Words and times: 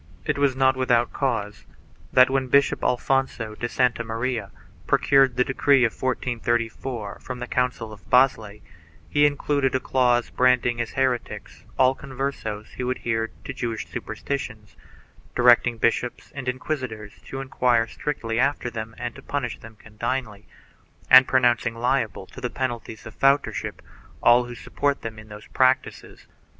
1 0.23 0.23
It 0.25 0.37
was 0.39 0.55
not 0.55 0.75
without 0.75 1.13
cause 1.13 1.67
that, 2.11 2.31
when 2.31 2.47
Bishop 2.47 2.83
Alfonso 2.83 3.53
de 3.53 3.69
Santa 3.69 4.03
Maria 4.03 4.49
procured 4.87 5.35
the 5.37 5.43
decree 5.43 5.83
of 5.85 5.91
1434 5.91 7.19
from 7.21 7.37
the 7.37 7.45
council 7.45 7.93
of 7.93 8.09
Basle, 8.09 8.57
he 9.07 9.27
included 9.27 9.75
a 9.75 9.79
clause 9.79 10.31
branding 10.31 10.81
as 10.81 10.93
heretics 10.93 11.65
all 11.77 11.93
Converses 11.93 12.69
who 12.77 12.89
adhered 12.89 13.31
to 13.45 13.53
Jewish 13.53 13.87
superstitions, 13.87 14.75
directing 15.35 15.77
bishops 15.77 16.31
and 16.31 16.47
inquisitors 16.47 17.13
to 17.25 17.39
enquire 17.39 17.85
strictly 17.85 18.39
after 18.39 18.71
them 18.71 18.95
and 18.97 19.13
to 19.13 19.21
punish 19.21 19.59
them 19.59 19.75
condignly, 19.75 20.47
and 21.11 21.27
pronouncing 21.27 21.75
liable 21.75 22.25
to 22.25 22.41
the 22.41 22.49
penalties 22.49 23.05
of 23.05 23.13
fautorship 23.13 23.83
all 24.23 24.45
who 24.45 24.55
support 24.55 25.03
them 25.03 25.19
in 25.19 25.29
those 25.29 25.45
practices. 25.45 26.25